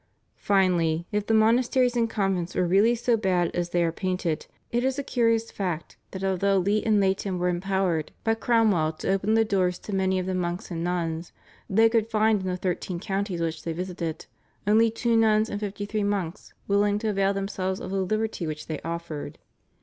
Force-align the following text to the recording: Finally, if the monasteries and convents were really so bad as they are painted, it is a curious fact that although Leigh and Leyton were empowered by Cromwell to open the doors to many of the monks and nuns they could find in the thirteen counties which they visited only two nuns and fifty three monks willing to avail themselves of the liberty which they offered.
Finally, 0.39 1.05
if 1.11 1.27
the 1.27 1.33
monasteries 1.35 1.95
and 1.95 2.09
convents 2.09 2.55
were 2.55 2.65
really 2.65 2.95
so 2.95 3.15
bad 3.15 3.51
as 3.55 3.69
they 3.69 3.83
are 3.83 3.91
painted, 3.91 4.47
it 4.71 4.83
is 4.83 4.97
a 4.97 5.03
curious 5.03 5.51
fact 5.51 5.95
that 6.09 6.23
although 6.23 6.57
Leigh 6.57 6.83
and 6.83 6.99
Leyton 6.99 7.37
were 7.37 7.49
empowered 7.49 8.11
by 8.23 8.33
Cromwell 8.33 8.93
to 8.93 9.11
open 9.13 9.35
the 9.35 9.45
doors 9.45 9.77
to 9.77 9.93
many 9.93 10.17
of 10.17 10.25
the 10.25 10.33
monks 10.33 10.71
and 10.71 10.83
nuns 10.83 11.31
they 11.69 11.87
could 11.87 12.09
find 12.09 12.41
in 12.41 12.47
the 12.47 12.57
thirteen 12.57 12.99
counties 12.99 13.41
which 13.41 13.61
they 13.61 13.73
visited 13.73 14.25
only 14.65 14.89
two 14.89 15.15
nuns 15.15 15.49
and 15.51 15.59
fifty 15.59 15.85
three 15.85 16.03
monks 16.03 16.51
willing 16.67 16.97
to 16.97 17.09
avail 17.09 17.31
themselves 17.31 17.79
of 17.79 17.91
the 17.91 18.01
liberty 18.01 18.47
which 18.47 18.65
they 18.65 18.79
offered. 18.83 19.37